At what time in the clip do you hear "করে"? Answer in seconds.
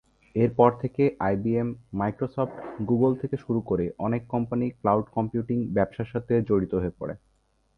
3.61-3.85